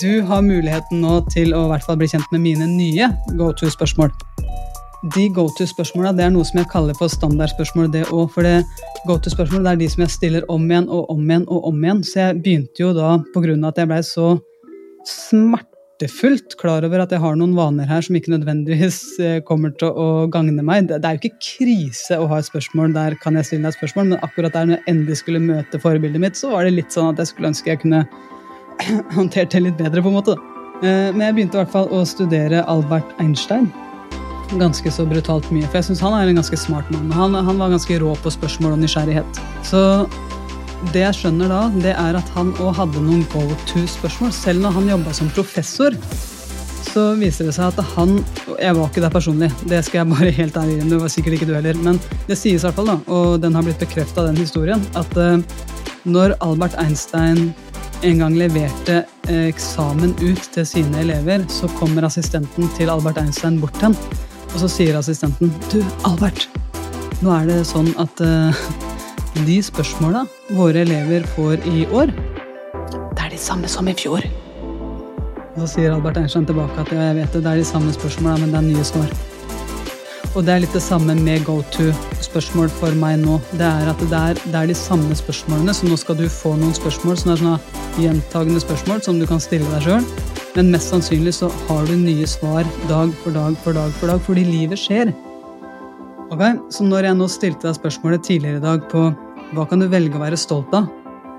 du 0.02 0.22
har 0.26 0.42
muligheten 0.42 1.04
nå 1.04 1.20
til 1.30 1.54
å 1.54 1.68
i 1.68 1.74
hvert 1.74 1.86
fall 1.86 2.00
bli 2.02 2.10
kjent 2.10 2.32
med 2.34 2.42
mine 2.46 2.70
nye 2.70 3.10
go 3.38 3.52
to-spørsmål. 3.54 4.14
De 5.14 5.28
go 5.30 5.46
to-spørsmåla 5.60 6.16
er 6.18 6.32
noe 6.34 6.46
som 6.48 6.58
jeg 6.58 6.70
kaller 6.72 6.98
for 6.98 7.12
standardspørsmål, 7.14 7.92
det 7.94 8.08
òg. 8.10 8.26
For 8.34 8.46
det 8.46 8.64
go 9.06 9.20
to-spørsmål 9.22 9.70
er 9.70 9.78
de 9.78 9.90
som 9.92 10.02
jeg 10.02 10.14
stiller 10.16 10.48
om 10.50 10.66
igjen 10.66 10.90
og 10.90 11.12
om 11.14 11.22
igjen 11.22 11.46
og 11.46 11.70
om 11.70 11.84
igjen. 11.84 12.02
Så 12.02 12.24
jeg 12.24 12.42
begynte 12.42 12.82
jo 12.82 12.90
da, 12.98 13.20
på 13.36 13.46
grunn 13.46 13.62
av 13.62 13.76
at 13.76 13.84
jeg 13.84 13.92
blei 13.92 14.02
så 14.08 14.32
smertefullt 15.10 16.56
klar 16.60 16.86
over 16.88 17.04
at 17.04 17.14
jeg 17.14 17.22
har 17.24 17.38
noen 17.40 17.56
vaner 17.58 17.88
her 17.90 18.04
som 18.06 18.18
ikke 18.18 18.34
nødvendigvis 18.34 19.00
eh, 19.24 19.38
kommer 19.48 19.74
til 19.80 19.92
å 19.92 20.26
gagne 20.32 20.66
meg. 20.66 20.90
Det 20.90 21.00
er 21.00 21.18
jo 21.18 21.24
ikke 21.24 21.46
krise 21.62 22.20
å 22.20 22.28
ha 22.32 22.42
et 22.42 22.50
spørsmål 22.50 22.96
der 22.96 23.18
kan 23.22 23.38
jeg 23.40 23.50
stille 23.50 23.68
deg 23.68 23.76
et 23.76 23.80
spørsmål, 23.80 24.12
men 24.12 24.26
akkurat 24.26 24.58
der 24.58 24.68
når 24.70 24.80
jeg 24.80 24.88
endelig 24.94 25.22
skulle 25.22 25.44
møte 25.44 25.82
forbildet 25.82 26.24
mitt, 26.26 26.40
så 26.40 26.52
var 26.54 26.68
det 26.68 26.76
litt 26.78 26.96
sånn 26.96 27.14
at 27.14 27.22
jeg 27.22 27.32
skulle 27.32 27.54
ønske 27.54 27.74
jeg 27.74 27.84
kunne 27.86 28.04
håndtert 29.18 29.56
det 29.56 29.64
litt 29.70 29.80
bedre, 29.80 30.04
på 30.04 30.12
en 30.12 30.20
måte. 30.20 30.38
Eh, 30.84 31.10
men 31.16 31.28
jeg 31.30 31.40
begynte 31.40 31.60
i 31.60 31.64
hvert 31.64 31.76
fall 31.76 31.92
å 31.94 32.04
studere 32.08 32.66
Albert 32.72 33.16
Einstein. 33.24 33.70
Ganske 34.60 34.92
så 34.94 35.08
brutalt 35.10 35.48
mye, 35.54 35.66
for 35.70 35.80
jeg 35.80 35.90
syns 35.90 36.04
han 36.06 36.14
er 36.18 36.30
en 36.30 36.40
ganske 36.42 36.60
smart 36.60 36.90
mann. 36.94 37.14
Han, 37.16 37.38
han 37.48 37.62
var 37.62 37.72
ganske 37.74 37.98
rå 38.04 38.14
på 38.22 38.34
spørsmål 38.34 38.76
og 38.76 38.84
nysgjerrighet. 38.84 39.40
Så 39.66 39.82
det 40.94 41.04
jeg 41.04 41.18
skjønner 41.20 41.51
da, 41.51 41.60
det 41.82 41.94
er 41.96 42.18
at 42.20 42.32
han 42.36 42.54
òg 42.62 42.74
hadde 42.80 43.04
noen 43.04 43.25
go 43.34 43.44
to-spørsmål. 43.70 44.32
Selv 44.36 44.65
når 44.65 44.75
han 44.77 44.89
jobba 44.96 45.13
som 45.15 45.30
professor, 45.36 45.96
så 46.86 47.06
viser 47.20 47.50
det 47.50 47.56
seg 47.58 47.74
at 47.74 47.94
han 47.96 48.18
Jeg 48.60 48.75
var 48.77 48.88
ikke 48.88 49.01
der 49.04 49.13
personlig, 49.13 49.50
det 49.68 49.82
skal 49.84 50.01
jeg 50.01 50.12
bare 50.13 50.34
helt 50.39 50.58
ærlig 50.58 50.77
innrømme. 50.77 50.94
Det 50.94 51.01
var 51.04 51.13
sikkert 51.13 51.38
ikke 51.38 51.50
du 51.50 51.56
heller. 51.58 51.80
Men 51.84 52.00
det 52.30 52.38
sies 52.39 52.62
i 52.62 52.68
hvert 52.68 52.77
fall, 52.77 52.92
da, 52.94 52.98
og 53.12 53.39
den 53.44 53.58
har 53.58 53.65
blitt 53.65 53.82
bekrefta, 53.82 54.24
den 54.27 54.39
historien, 54.39 54.84
at 54.96 55.18
uh, 55.20 55.39
når 56.06 56.38
Albert 56.46 56.77
Einstein 56.80 57.50
en 58.06 58.22
gang 58.22 58.38
leverte 58.39 59.01
uh, 59.27 59.46
eksamen 59.48 60.15
ut 60.22 60.50
til 60.56 60.68
sine 60.70 61.04
elever, 61.04 61.44
så 61.51 61.68
kommer 61.80 62.08
assistenten 62.08 62.72
til 62.77 62.92
Albert 62.94 63.20
Einstein 63.22 63.60
bort 63.60 63.75
til 63.80 63.89
ham, 63.89 64.00
og 64.54 64.60
så 64.62 64.72
sier 64.72 64.96
assistenten 65.00 65.51
Du, 65.72 65.82
Albert, 66.08 66.48
nå 67.20 67.34
er 67.36 67.50
det 67.50 67.63
sånn 67.68 67.92
at 68.00 68.24
uh, 68.24 68.65
de 69.44 69.60
spørsmåla 69.63 70.24
våre 70.56 70.86
elever 70.86 71.25
får 71.36 71.65
i 71.68 71.86
år, 71.92 72.12
det 73.15 73.24
er 73.25 73.32
de 73.34 73.39
samme 73.39 73.68
som 73.68 73.88
i 73.92 73.94
fjor. 73.98 74.24
Så 75.56 75.68
sier 75.72 75.94
Albert 75.94 76.18
Einstein 76.20 76.48
tilbake 76.48 76.82
at 76.82 76.92
jeg 76.92 77.15
vet 77.18 77.34
det, 77.36 77.44
det 77.44 77.51
er 77.51 77.60
de 77.62 77.68
samme 77.68 77.92
spørsmåla, 77.96 78.38
men 78.42 78.54
det 78.54 78.60
er 78.60 78.68
nye 78.70 78.86
svar. 78.88 79.12
Og 80.36 80.44
det 80.44 80.51
er 80.51 80.63
litt 80.65 80.74
det 80.75 80.84
samme 80.84 81.15
med 81.15 81.46
go 81.48 81.62
to-spørsmål 81.72 82.68
for 82.75 82.96
meg 83.00 83.22
nå. 83.22 83.38
Det 83.56 83.68
er 83.68 83.92
at 83.92 84.01
det 84.04 84.20
er, 84.20 84.39
det 84.44 84.56
er, 84.60 84.68
de 84.68 84.75
samme 84.75 85.15
spørsmålene, 85.15 85.75
så 85.75 85.88
nå 85.88 85.96
skal 86.00 86.18
du 86.20 86.25
få 86.32 86.58
noen 86.60 86.75
spørsmål 86.75 87.20
som 87.22 87.32
er 87.32 87.39
sånne 87.39 87.84
gjentagende 88.04 88.63
spørsmål 88.63 89.04
som 89.06 89.22
du 89.22 89.27
kan 89.30 89.39
stille 89.44 89.68
deg 89.72 89.88
sjøl. 89.88 90.10
Men 90.58 90.74
mest 90.75 90.92
sannsynlig 90.92 91.38
så 91.39 91.51
har 91.70 91.88
du 91.88 91.96
nye 92.00 92.27
svar 92.27 92.68
dag 92.92 93.15
for 93.24 93.36
dag 93.36 93.56
for 93.63 93.80
dag 93.80 93.96
for 93.96 94.12
dag, 94.12 94.20
fordi 94.27 94.44
livet 94.48 94.80
skjer. 94.80 95.13
Ok, 96.32 96.44
Så 96.70 96.84
når 96.84 97.08
jeg 97.08 97.15
nå 97.15 97.27
stilte 97.32 97.70
deg 97.70 97.80
spørsmålet 97.80 98.24
tidligere 98.27 98.60
i 98.60 98.65
dag 98.68 98.84
på 98.92 99.08
hva 99.56 99.64
kan 99.70 99.80
du 99.80 99.88
velge 99.88 100.18
å 100.18 100.22
være 100.22 100.38
stolt 100.40 100.74
av? 100.76 100.90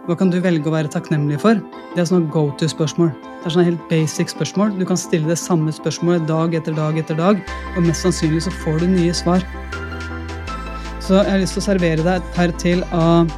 Hva 0.06 0.14
kan 0.16 0.30
du 0.32 0.38
velge 0.40 0.70
å 0.70 0.72
være 0.72 0.88
takknemlig 0.92 1.36
for? 1.42 1.58
Det 1.92 2.00
er 2.00 2.08
sånne 2.08 2.30
go 2.32 2.46
to-spørsmål. 2.60 3.10
Det 3.12 3.50
er 3.50 3.54
sånne 3.56 3.66
helt 3.66 3.82
basic 3.90 4.32
spørsmål. 4.32 4.72
Du 4.78 4.84
kan 4.88 4.96
stille 5.00 5.28
det 5.28 5.36
samme 5.40 5.74
spørsmålet 5.74 6.24
dag 6.30 6.54
etter 6.56 6.76
dag 6.76 6.96
etter 7.00 7.18
dag, 7.18 7.42
og 7.74 7.84
mest 7.84 8.06
sannsynlig 8.06 8.44
så 8.46 8.54
får 8.62 8.80
du 8.84 8.86
nye 8.94 9.12
svar. 9.16 9.44
Så 11.02 11.18
jeg 11.18 11.28
har 11.28 11.42
lyst 11.42 11.58
til 11.58 11.64
å 11.64 11.66
servere 11.68 12.06
deg 12.06 12.22
et 12.22 12.32
par 12.38 12.54
til 12.62 12.84
av, 12.96 13.30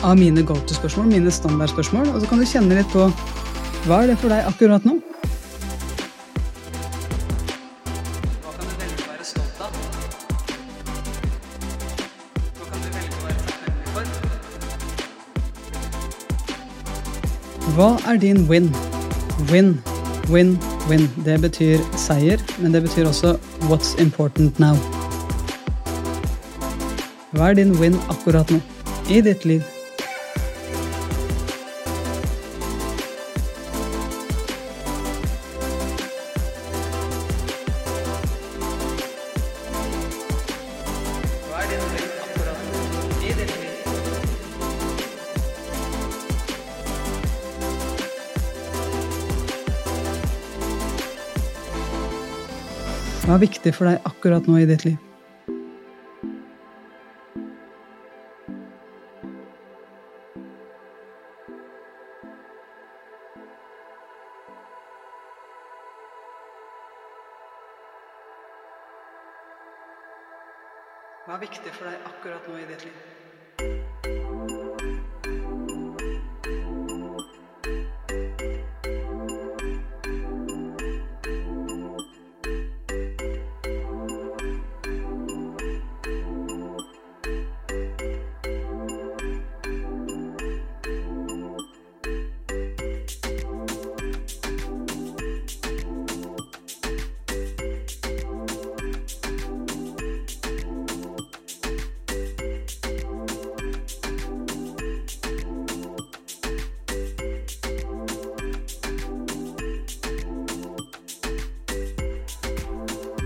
av 0.00 0.16
mine 0.18 0.46
go 0.46 0.56
to-spørsmål, 0.56 1.12
mine 1.12 1.34
standardspørsmål, 1.34 2.14
og 2.14 2.22
så 2.22 2.30
kan 2.30 2.40
du 2.40 2.48
kjenne 2.48 2.80
litt 2.80 2.94
på 2.94 3.10
hva 3.84 4.04
er 4.04 4.12
det 4.14 4.20
for 4.22 4.32
deg 4.32 4.46
akkurat 4.48 4.86
nå? 4.88 5.00
Hva 5.02 5.12
er 17.80 18.16
din 18.20 18.48
win? 18.48 18.74
Win, 19.50 19.82
win, 20.28 20.58
win. 20.88 21.10
Det 21.24 21.40
betyr 21.40 21.78
seier, 21.96 22.38
men 22.58 22.74
det 22.74 22.82
betyr 22.82 23.06
også 23.08 23.38
what's 23.68 23.94
important 24.00 24.58
now. 24.58 24.76
Hva 27.32 27.50
er 27.50 27.54
din 27.54 27.72
win 27.80 27.96
akkurat 28.10 28.50
nå 28.50 28.60
i 29.08 29.20
ditt 29.20 29.44
liv? 29.44 29.71
Hva 53.22 53.36
er 53.38 53.42
viktig 53.44 53.70
for 53.70 53.86
deg 53.86 54.02
akkurat 54.08 54.48
nå 54.50 54.56
i 54.58 54.64
ditt 54.66 54.82
liv? 54.82 54.96
Hva 71.22 71.38
er 71.38 71.44
viktig 71.46 71.70
for 71.78 71.86
deg 71.86 72.10
akkurat 72.10 72.50
nå 72.50 72.58
i 72.58 72.66
ditt 72.74 72.90
liv? 72.90 73.11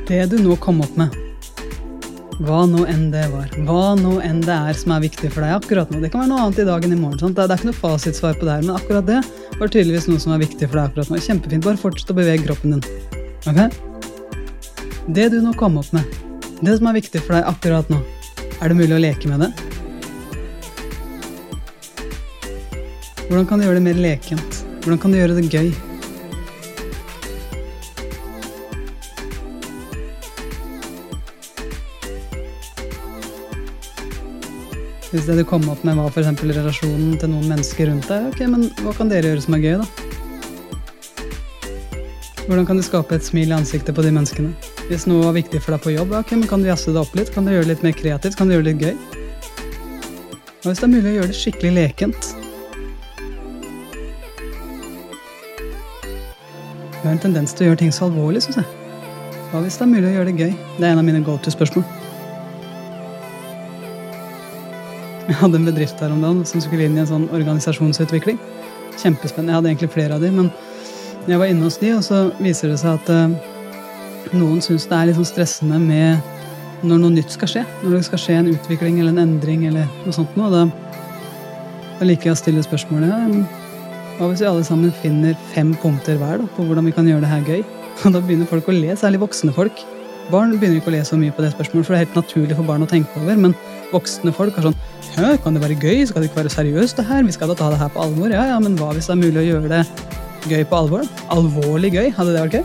Det 0.06 0.26
du 0.30 0.36
nå 0.38 0.54
kom 0.62 0.78
opp 0.84 0.94
med, 0.94 1.14
hva 2.46 2.60
nå 2.68 2.84
enn 2.86 3.08
det 3.10 3.24
var, 3.32 3.48
hva 3.66 3.94
nå 3.98 4.20
enn 4.22 4.42
det 4.44 4.54
er 4.54 4.76
som 4.78 4.92
er 4.94 5.00
viktig 5.02 5.32
for 5.32 5.42
deg 5.42 5.54
akkurat 5.56 5.90
nå 5.90 6.02
Det 6.02 6.10
kan 6.12 6.20
være 6.20 6.30
noe 6.30 6.42
annet 6.44 6.60
i 6.62 6.66
dag 6.68 6.84
enn 6.84 6.92
i 6.94 6.98
morgen. 7.00 7.18
Sant? 7.18 7.34
Det 7.38 7.46
er 7.46 7.58
ikke 7.58 7.70
noe 7.72 7.78
fasitsvar 7.80 8.36
på 8.38 8.46
det 8.46 8.54
her, 8.54 8.66
men 8.68 8.76
akkurat 8.76 9.08
det 9.08 9.16
var 9.56 9.72
tydeligvis 9.72 10.06
noe 10.10 10.22
som 10.22 10.34
er 10.36 10.42
viktig 10.44 10.68
for 10.68 10.78
deg 10.78 10.90
akkurat 10.92 11.10
nå. 11.10 11.18
Kjempefint. 11.26 11.64
Bare 11.64 11.80
fortsett 11.80 12.12
å 12.12 12.18
bevege 12.18 12.44
kroppen 12.44 12.76
din. 12.76 12.84
Ok? 13.50 13.58
Det 15.16 15.26
du 15.32 15.40
nå 15.42 15.56
kom 15.58 15.80
opp 15.80 15.90
med, 15.96 16.06
Det 16.60 16.76
som 16.78 16.86
er 16.88 16.96
viktig 17.00 17.20
for 17.24 17.36
deg 17.36 17.50
akkurat 17.50 17.90
nå, 17.92 17.98
er 18.62 18.70
det 18.70 18.78
mulig 18.78 18.94
å 18.96 19.02
leke 19.02 19.32
med 19.32 19.42
det? 19.42 19.50
Hvordan 23.26 23.50
kan 23.50 23.58
du 23.58 23.66
gjøre 23.66 23.80
det 23.80 23.86
mer 23.90 24.00
lekent? 24.06 24.62
Hvordan 24.84 25.02
kan 25.02 25.10
du 25.10 25.18
gjøre 25.18 25.40
det 25.40 25.50
gøy? 25.50 25.74
Hvis 35.16 35.24
det 35.24 35.38
du 35.38 35.46
kom 35.48 35.62
opp 35.72 35.80
med 35.80 35.96
var 35.96 36.10
f.eks. 36.12 36.42
relasjonen 36.44 37.14
til 37.16 37.30
noen 37.32 37.46
mennesker 37.48 37.88
rundt 37.88 38.04
deg, 38.10 38.26
ok, 38.28 38.42
men 38.52 38.66
hva 38.84 38.92
kan 38.92 39.08
dere 39.08 39.30
gjøre 39.30 39.40
som 39.46 39.56
er 39.56 39.62
gøy, 39.64 39.78
da? 39.80 39.86
Hvordan 42.44 42.68
kan 42.68 42.76
du 42.76 42.84
skape 42.84 43.16
et 43.16 43.24
smil 43.24 43.48
i 43.48 43.56
ansiktet 43.56 43.96
på 43.96 44.04
de 44.04 44.12
menneskene? 44.12 44.52
Hvis 44.90 45.08
noe 45.08 45.24
var 45.24 45.32
viktig 45.38 45.62
for 45.64 45.72
deg 45.72 45.80
på 45.86 45.96
jobb, 45.96 46.12
ok, 46.20 46.36
men 46.36 46.44
kan 46.50 46.60
du 46.60 46.68
jazze 46.68 46.92
det 46.92 47.00
opp 47.00 47.16
litt? 47.16 47.32
Kan 47.32 47.48
du 47.48 47.54
gjøre 47.54 47.64
det 47.64 47.72
litt 47.72 47.86
mer 47.88 47.96
kreativt? 47.96 48.36
Kan 48.36 48.52
du 48.52 48.58
gjøre 48.58 48.68
det 48.68 48.76
litt 48.76 48.84
gøy? 48.84 48.96
Og 50.60 50.68
hvis 50.68 50.84
det 50.84 50.88
er 50.90 50.94
mulig 50.98 51.08
å 51.08 51.16
gjøre 51.16 51.32
det 51.32 51.40
skikkelig 51.40 51.72
lekent 51.80 52.32
Vi 56.92 57.04
har 57.06 57.14
en 57.14 57.22
tendens 57.24 57.56
til 57.56 57.64
å 57.64 57.70
gjøre 57.70 57.86
ting 57.86 57.94
så 57.94 58.10
alvorlig, 58.10 58.44
syns 58.44 58.60
jeg. 58.60 58.68
Hva 59.48 59.64
hvis 59.64 59.80
det 59.80 59.88
er 59.88 59.94
mulig 59.96 60.10
å 60.12 60.18
gjøre 60.18 60.28
det 60.28 60.44
gøy? 60.44 60.58
Det 60.76 60.84
er 60.84 60.92
en 60.92 61.00
av 61.00 61.08
mine 61.08 61.24
go 61.24 61.40
to-spørsmål. 61.40 62.05
Jeg 65.36 65.42
hadde 65.42 65.58
en 65.60 65.66
bedrift 65.68 65.98
her 66.00 66.12
om 66.14 66.22
dagen 66.24 66.46
som 66.48 66.62
skulle 66.64 66.86
inn 66.88 66.94
i 66.96 67.00
en 67.02 67.08
sånn 67.10 67.24
organisasjonsutvikling. 67.36 68.38
Kjempespennende. 68.96 69.50
Jeg 69.52 69.58
hadde 69.58 69.68
egentlig 69.68 69.90
flere 69.92 70.16
av 70.16 70.22
de, 70.24 70.30
men 70.32 70.46
jeg 71.28 71.36
var 71.42 71.50
inne 71.52 71.66
hos 71.66 71.76
de, 71.76 71.90
og 71.92 72.00
så 72.06 72.20
viser 72.40 72.72
det 72.72 72.78
seg 72.80 72.94
at 72.96 73.10
uh, 73.12 74.32
noen 74.32 74.62
syns 74.64 74.86
det 74.88 74.96
er 74.96 75.10
litt 75.10 75.18
sånn 75.18 75.28
stressende 75.28 75.76
med 75.82 76.80
når 76.88 77.02
noe 77.02 77.12
nytt 77.18 77.36
skal 77.36 77.52
skje. 77.52 77.66
Når 77.82 77.98
det 77.98 78.00
skal 78.08 78.22
skje 78.22 78.38
en 78.38 78.50
utvikling 78.54 78.96
eller 79.02 79.12
en 79.12 79.26
endring 79.26 79.68
eller 79.68 79.84
noe 80.06 80.16
sånt 80.16 80.40
noe. 80.40 80.48
Da, 80.48 80.64
da 82.00 82.08
liker 82.08 82.30
jeg 82.30 82.38
å 82.38 82.40
stille 82.40 82.64
spørsmålet 82.64 83.12
ja, 83.12 83.20
hva 84.16 84.32
hvis 84.32 84.40
vi 84.40 84.48
alle 84.48 84.64
sammen 84.64 84.98
finner 85.04 85.36
fem 85.52 85.76
punkter 85.84 86.16
hver 86.16 86.40
da, 86.40 86.50
på 86.56 86.64
hvordan 86.64 86.88
vi 86.88 86.96
kan 86.96 87.12
gjøre 87.12 87.26
det 87.26 87.34
her 87.34 87.44
gøy? 87.44 87.60
Og 88.06 88.16
da 88.16 88.24
begynner 88.24 88.48
folk 88.48 88.72
å 88.72 88.80
le, 88.80 88.96
særlig 88.96 89.20
voksne 89.28 89.52
folk. 89.52 89.84
Barn 90.32 90.56
begynner 90.56 90.80
ikke 90.80 90.94
å 90.94 90.96
le 90.96 91.04
så 91.04 91.20
mye 91.20 91.36
på 91.36 91.44
det 91.44 91.52
spørsmålet, 91.52 91.84
for 91.84 91.92
det 91.92 92.00
er 92.00 92.06
helt 92.08 92.22
naturlig 92.24 92.56
for 92.56 92.72
barn 92.72 92.88
å 92.88 92.88
tenke 92.88 93.20
over. 93.20 93.36
Men 93.36 93.52
voksne 93.96 94.32
folk 94.36 94.56
er 94.58 94.70
sånn 94.70 94.78
Hæ, 95.16 95.30
kan 95.40 95.54
det 95.56 95.62
være 95.62 95.78
gøy? 95.80 96.02
Skal 96.04 96.20
det 96.20 96.28
ikke 96.28 96.42
være 96.42 96.52
seriøst, 96.52 96.98
det 96.98 97.06
her? 97.08 97.22
Vi 97.24 97.32
skal 97.32 97.48
da 97.48 97.54
ta 97.56 97.70
det 97.72 97.78
her 97.80 97.88
på 97.94 98.02
alvor? 98.04 98.28
Ja, 98.28 98.42
ja, 98.50 98.58
men 98.60 98.76
hva 98.76 98.90
hvis 98.92 99.08
det 99.08 99.14
er 99.14 99.22
mulig 99.22 99.40
å 99.40 99.46
gjøre 99.46 99.70
det 99.70 99.84
gøy 100.50 100.66
på 100.68 100.80
alvor? 100.82 101.06
Alvorlig 101.32 101.94
gøy? 101.94 102.10
Hadde 102.12 102.34
det 102.34 102.42
vært 102.44 102.58
gøy? 102.58 102.64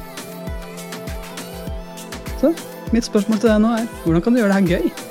Så 2.42 2.52
mitt 2.92 3.08
spørsmål 3.08 3.40
til 3.40 3.54
deg 3.54 3.64
nå 3.64 3.72
er 3.78 3.88
hvordan 4.04 4.26
kan 4.26 4.36
du 4.36 4.42
gjøre 4.42 4.52
det 4.52 4.60
her 4.60 4.82
gøy? 4.82 5.11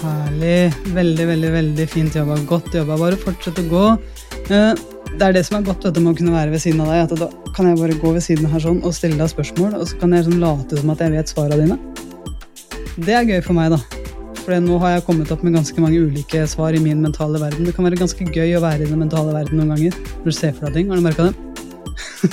Herlig. 0.00 0.72
Veldig, 0.96 1.26
veldig 1.28 1.50
veldig 1.52 1.86
fint 1.92 2.14
jobba. 2.16 2.38
Godt 2.48 2.72
jobba. 2.74 2.96
Bare 3.00 3.18
fortsett 3.20 3.58
å 3.60 3.66
gå. 3.70 3.84
Eh, 4.50 4.72
Det 5.10 5.26
er 5.26 5.32
det 5.34 5.42
som 5.44 5.56
er 5.58 5.64
godt 5.66 5.82
vet 5.84 5.94
du, 5.96 6.00
med 6.00 6.14
å 6.14 6.16
kunne 6.16 6.32
være 6.32 6.52
ved 6.52 6.60
siden 6.62 6.80
av 6.80 6.86
deg. 6.86 7.00
at 7.02 7.18
Da 7.18 7.52
kan 7.52 7.66
jeg 7.66 7.78
bare 7.80 7.96
gå 7.98 8.12
ved 8.14 8.22
siden 8.22 8.46
her 8.46 8.60
sånn 8.62 8.78
og 8.84 8.94
stille 8.94 9.18
deg 9.18 9.28
spørsmål, 9.28 9.74
og 9.80 9.88
så 9.88 9.98
kan 9.98 10.12
jeg 10.12 10.24
sånn 10.28 10.38
late 10.40 10.78
som 10.78 10.90
at 10.90 10.98
jeg 11.02 11.10
vet 11.10 11.26
svarene 11.32 11.58
dine. 11.58 11.78
Det 12.96 13.14
er 13.16 13.26
gøy 13.26 13.42
for 13.42 13.52
meg, 13.58 13.70
da. 13.74 13.80
For 14.40 14.54
nå 14.62 14.78
har 14.80 14.94
jeg 14.94 15.04
kommet 15.04 15.30
opp 15.34 15.42
med 15.42 15.54
ganske 15.58 15.76
mange 15.82 15.98
ulike 15.98 16.46
svar 16.48 16.72
i 16.72 16.78
min 16.80 17.02
mentale 17.02 17.40
verden. 17.42 17.66
Det 17.66 17.74
kan 17.74 17.84
være 17.84 17.98
ganske 18.00 18.24
gøy 18.32 18.54
å 18.56 18.62
være 18.62 18.86
i 18.86 18.90
den 18.90 19.02
mentale 19.02 19.34
verden 19.34 19.58
noen 19.58 19.74
ganger. 19.74 19.98
Når 20.22 20.30
du 20.30 20.32
ser 20.32 20.52
for 20.52 20.66
deg 20.70 20.74
ting. 20.78 20.88
Har 20.88 20.96
du 20.96 21.02
merka 21.02 21.26
det? 21.28 21.34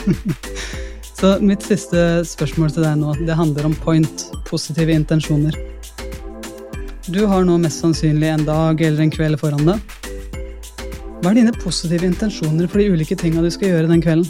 så 1.19 1.33
mitt 1.41 1.65
siste 1.65 2.23
spørsmål 2.29 2.71
til 2.71 2.85
deg 2.85 3.01
nå, 3.01 3.17
det 3.25 3.35
handler 3.35 3.65
om 3.65 3.75
point. 3.83 4.27
Positive 4.45 4.93
intensjoner. 4.93 5.57
Du 7.07 7.21
har 7.25 7.45
nå 7.47 7.53
mest 7.63 7.79
sannsynlig 7.79 8.27
en 8.27 8.41
dag 8.43 8.81
eller 8.83 9.05
en 9.05 9.11
kveld 9.13 9.39
foran 9.39 9.63
deg. 9.63 9.93
Hva 11.21 11.31
er 11.31 11.37
dine 11.37 11.53
positive 11.55 12.03
intensjoner 12.03 12.67
for 12.67 12.83
de 12.83 12.89
ulike 12.91 13.15
tinga 13.15 13.39
du 13.45 13.47
skal 13.53 13.71
gjøre 13.71 13.87
den 13.87 14.03
kvelden? 14.03 14.27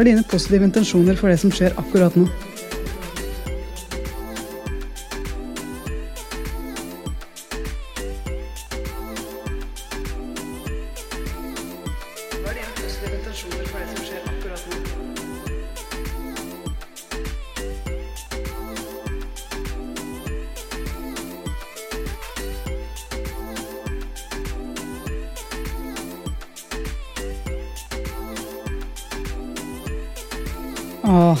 Hva 0.00 0.04
er 0.06 0.14
dine 0.14 0.22
positive 0.24 0.64
intensjoner 0.64 1.16
for 1.20 1.28
det 1.28 1.36
som 1.42 1.50
skjer 1.52 1.74
akkurat 1.76 2.14
nå? 2.16 2.22
Hva 12.32 12.48
er 12.48 12.56
dine 12.56 12.72
positive 12.80 13.12
intensjoner 13.20 13.68
for 13.68 13.76
det 13.76 13.92
som 13.92 14.08
skjer 14.08 14.29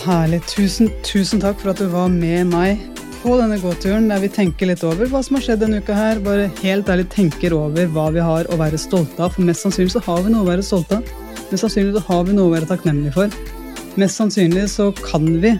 herlig. 0.04 0.40
Tusen, 0.50 0.90
tusen 1.06 1.42
takk 1.42 1.60
for 1.60 1.72
at 1.72 1.80
du 1.80 1.88
var 1.92 2.08
med 2.12 2.50
meg 2.52 2.80
på 3.20 3.34
denne 3.36 3.58
gåturen 3.60 4.08
der 4.08 4.22
vi 4.22 4.30
tenker 4.32 4.70
litt 4.70 4.82
over 4.86 5.10
hva 5.10 5.20
som 5.24 5.36
har 5.36 5.44
skjedd 5.44 5.60
denne 5.64 5.80
uka 5.82 5.96
her. 5.96 6.20
Bare 6.24 6.48
helt 6.62 6.88
ærlig 6.88 7.08
tenker 7.12 7.54
over 7.56 7.90
hva 7.94 8.08
vi 8.14 8.24
har 8.24 8.48
å 8.48 8.58
være 8.60 8.80
stolte 8.80 9.20
av. 9.20 9.34
For 9.36 9.44
mest 9.46 9.66
sannsynlig 9.66 9.94
så 9.96 10.04
har 10.06 10.24
vi 10.24 10.32
noe 10.32 10.46
å 10.46 10.50
være 10.50 10.64
stolte 10.64 11.00
av. 11.00 11.14
Mest 11.50 11.66
sannsynlig 11.66 11.96
så 11.98 12.04
har 12.08 12.26
vi 12.28 12.36
noe 12.36 12.48
å 12.48 12.54
være 12.54 12.70
takknemlige 12.70 13.16
for. 13.18 13.40
Mest 14.00 14.20
sannsynlig 14.20 14.66
så 14.72 14.90
kan 15.02 15.26
vi 15.42 15.56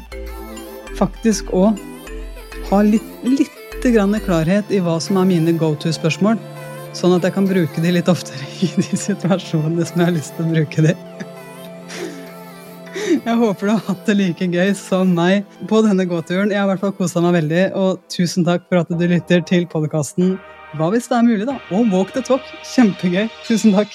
faktisk 0.99 1.53
òg 1.57 1.81
ha 2.71 2.83
litt, 2.87 3.11
litt 3.27 3.87
grann 3.93 4.17
klarhet 4.25 4.71
i 4.73 4.81
hva 4.85 4.99
som 5.03 5.19
er 5.21 5.29
mine 5.29 5.57
go 5.61 5.75
to-spørsmål. 5.75 6.41
Sånn 6.97 7.15
at 7.17 7.27
jeg 7.27 7.37
kan 7.37 7.47
bruke 7.47 7.83
de 7.83 7.93
litt 7.95 8.11
oftere 8.11 8.47
i 8.65 8.71
de 8.77 9.03
situasjonene 9.09 9.87
som 9.87 10.01
jeg 10.01 10.11
har 10.11 10.17
lyst 10.17 10.37
til 10.39 10.49
å 10.49 10.55
bruke 10.55 10.89
de. 10.91 10.97
Jeg 13.21 13.37
håper 13.37 13.69
du 13.69 13.71
har 13.75 13.83
hatt 13.85 14.07
det 14.09 14.15
like 14.17 14.47
gøy 14.49 14.71
som 14.79 15.11
meg 15.13 15.45
på 15.69 15.83
denne 15.85 16.07
gåturen. 16.09 16.49
Jeg 16.55 16.57
har 16.57 16.65
i 16.65 16.71
hvert 16.71 16.85
fall 16.87 16.95
kosa 16.97 17.21
meg 17.21 17.37
veldig, 17.37 17.67
og 17.77 18.01
tusen 18.09 18.47
takk 18.49 18.65
for 18.71 18.81
at 18.81 18.89
du 18.89 19.05
lytter 19.05 19.45
til 19.45 19.69
podkasten 19.69 20.39
Hva 20.81 20.89
hvis 20.95 21.11
det 21.11 21.19
er 21.19 21.29
mulig, 21.29 21.45
da? 21.51 21.59
Og 21.75 21.93
Walk 21.93 22.15
the 22.17 22.25
talk. 22.25 22.49
Kjempegøy. 22.73 23.29
Tusen 23.45 23.77
takk. 23.77 23.93